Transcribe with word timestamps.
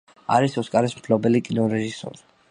არის 0.35 0.55
ოსკარის 0.61 0.95
მფლობელი 1.01 1.41
კინორეჟისორი. 1.49 2.25